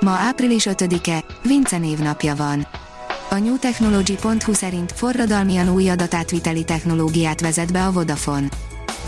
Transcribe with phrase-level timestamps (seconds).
[0.00, 2.66] Ma április 5-e, Vince névnapja van.
[3.30, 8.48] A newtechnology.hu szerint forradalmian új adatátviteli technológiát vezet be a Vodafone.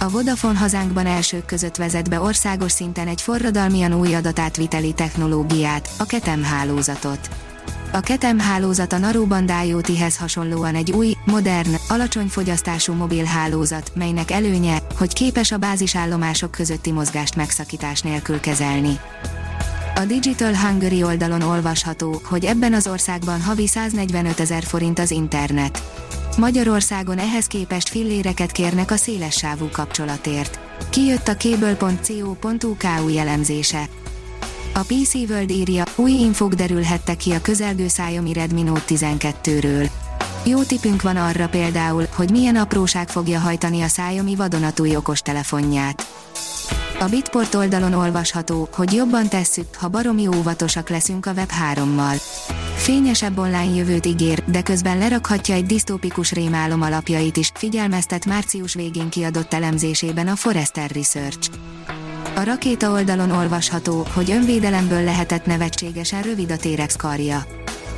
[0.00, 6.04] A Vodafone hazánkban elsők között vezet be országos szinten egy forradalmian új adatátviteli technológiát, a
[6.04, 7.28] Ketem hálózatot.
[7.92, 14.30] A Ketem hálózat a Narrowband IoT-hez hasonlóan egy új, modern, alacsony fogyasztású mobil hálózat, melynek
[14.30, 18.98] előnye, hogy képes a bázisállomások közötti mozgást megszakítás nélkül kezelni.
[19.96, 25.82] A Digital Hungary oldalon olvasható, hogy ebben az országban havi 145 ezer forint az internet.
[26.36, 30.58] Magyarországon ehhez képest filléreket kérnek a szélessávú kapcsolatért.
[30.90, 33.88] Kijött a cable.co.uk új elemzése.
[34.74, 39.90] A PC World írja, új infok derülhettek ki a közelgő Xiaomi Redmi Note 12-ről.
[40.44, 46.06] Jó tipünk van arra például, hogy milyen apróság fogja hajtani a Xiaomi vadonatúj okostelefonját.
[47.00, 52.20] A Bitport oldalon olvasható, hogy jobban tesszük, ha baromi óvatosak leszünk a Web3-mal.
[52.76, 59.08] Fényesebb online jövőt ígér, de közben lerakhatja egy disztópikus rémálom alapjait is, figyelmeztet március végén
[59.08, 61.50] kiadott elemzésében a Forrester Research.
[62.34, 67.46] A rakéta oldalon olvasható, hogy önvédelemből lehetett nevetségesen rövid a T-rex karja.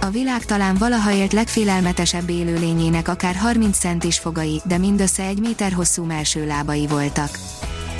[0.00, 5.72] A világ talán valaha élt legfélelmetesebb élőlényének akár 30 centis fogai, de mindössze egy méter
[5.72, 7.38] hosszú melső lábai voltak.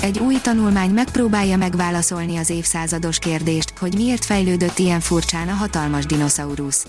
[0.05, 6.07] Egy új tanulmány megpróbálja megválaszolni az évszázados kérdést, hogy miért fejlődött ilyen furcsán a hatalmas
[6.07, 6.87] dinoszaurusz.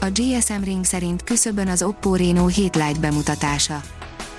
[0.00, 3.80] A GSM Ring szerint küszöbön az Oppo Reno 7 Lite bemutatása.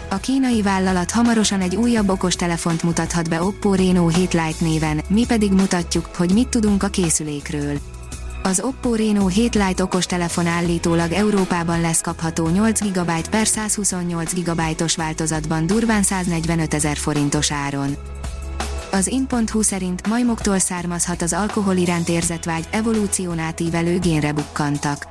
[0.10, 5.26] A kínai vállalat hamarosan egy újabb okostelefont mutathat be Oppo Reno 7 Lite néven, mi
[5.26, 7.78] pedig mutatjuk, hogy mit tudunk a készülékről.
[8.46, 14.96] Az Oppo Reno 7 Lite okostelefon állítólag Európában lesz kapható 8 GB per 128 GB-os
[14.96, 17.96] változatban durván 145 ezer forintos áron.
[18.92, 25.08] Az in.hu szerint majmoktól származhat az alkohol iránt érzett vágy, evolúción átívelő génre bukkantak.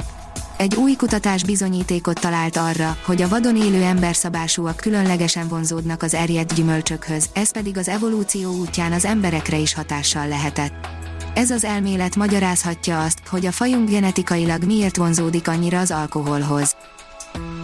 [0.57, 6.55] Egy új kutatás bizonyítékot talált arra, hogy a vadon élő emberszabásúak különlegesen vonzódnak az erjedt
[6.55, 11.01] gyümölcsökhöz, ez pedig az evolúció útján az emberekre is hatással lehetett.
[11.35, 16.77] Ez az elmélet magyarázhatja azt, hogy a fajunk genetikailag miért vonzódik annyira az alkoholhoz.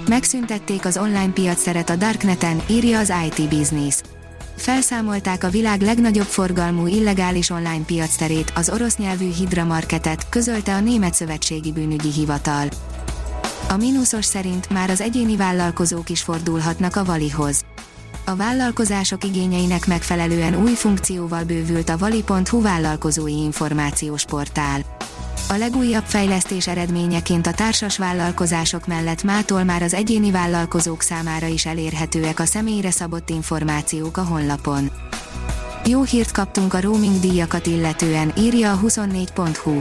[0.09, 4.01] Megszüntették az online piacszeret a Darkneten, írja az IT Business.
[4.57, 10.81] Felszámolták a világ legnagyobb forgalmú illegális online piacterét, az orosz nyelvű Hydra Marketet, közölte a
[10.81, 12.69] Német Szövetségi Bűnügyi Hivatal.
[13.69, 17.65] A mínuszos szerint már az egyéni vállalkozók is fordulhatnak a Valihoz
[18.29, 24.81] a vállalkozások igényeinek megfelelően új funkcióval bővült a vali.hu vállalkozói információs portál.
[25.49, 31.67] A legújabb fejlesztés eredményeként a társas vállalkozások mellett mától már az egyéni vállalkozók számára is
[31.67, 34.91] elérhetőek a személyre szabott információk a honlapon.
[35.87, 39.79] Jó hírt kaptunk a roaming díjakat illetően, írja a 24.hu.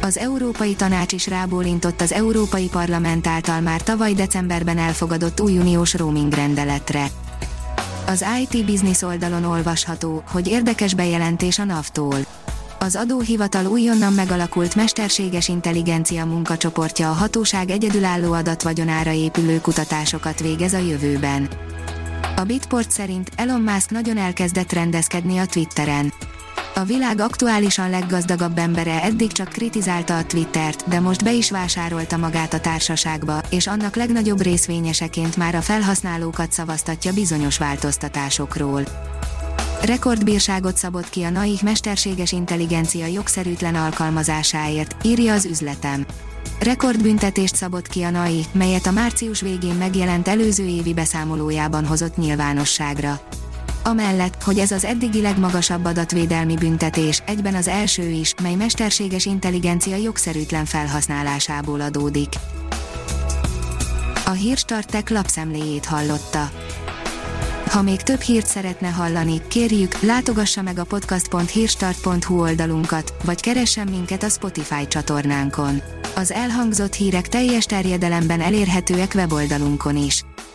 [0.00, 5.94] Az Európai Tanács is rábólintott az Európai Parlament által már tavaly decemberben elfogadott új uniós
[5.94, 7.06] roaming rendeletre.
[8.12, 12.16] Az IT Business oldalon olvasható, hogy érdekes bejelentés a NAV-tól.
[12.78, 20.78] Az adóhivatal újonnan megalakult mesterséges intelligencia munkacsoportja a hatóság egyedülálló adatvagyonára épülő kutatásokat végez a
[20.78, 21.48] jövőben.
[22.36, 26.12] A Bitport szerint Elon Musk nagyon elkezdett rendezkedni a Twitteren.
[26.74, 32.16] A világ aktuálisan leggazdagabb embere eddig csak kritizálta a Twittert, de most be is vásárolta
[32.16, 38.82] magát a társaságba, és annak legnagyobb részvényeseként már a felhasználókat szavaztatja bizonyos változtatásokról.
[39.82, 46.06] Rekordbírságot szabott ki a NAIH mesterséges intelligencia jogszerűtlen alkalmazásáért, írja az üzletem.
[46.60, 53.20] Rekordbüntetést szabott ki a NAI, melyet a március végén megjelent előző évi beszámolójában hozott nyilvánosságra.
[53.84, 59.96] Amellett, hogy ez az eddigi legmagasabb adatvédelmi büntetés, egyben az első is, mely mesterséges intelligencia
[59.96, 62.32] jogszerűtlen felhasználásából adódik.
[64.24, 66.50] A Hírstartek lapszemléjét hallotta.
[67.68, 74.22] Ha még több hírt szeretne hallani, kérjük, látogassa meg a podcast.hírstart.hu oldalunkat, vagy keressen minket
[74.22, 75.82] a Spotify csatornánkon.
[76.16, 80.24] Az elhangzott hírek teljes terjedelemben elérhetőek weboldalunkon is.